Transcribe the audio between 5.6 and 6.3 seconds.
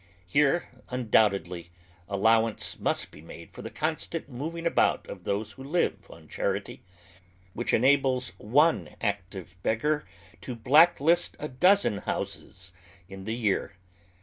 live oyGoogle 24f) HOW THE OTHER HALF LIVES. on